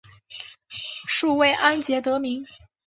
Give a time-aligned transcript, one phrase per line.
[1.07, 2.43] 粟末靺鞨得名。